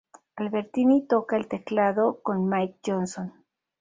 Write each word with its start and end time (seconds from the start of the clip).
Albertini 0.37 1.05
toca 1.05 1.37
el 1.37 1.47
teclado 1.47 2.21
con 2.23 2.49
Mike 2.49 2.79
Johnson. 2.83 3.33